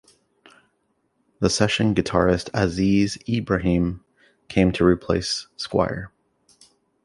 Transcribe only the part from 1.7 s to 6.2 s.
guitarist Aziz Ibrahim came to replace Squire.